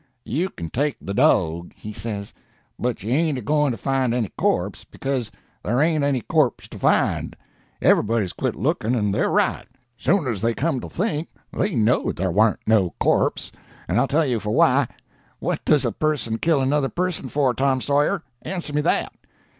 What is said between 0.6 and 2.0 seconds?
take the dog," he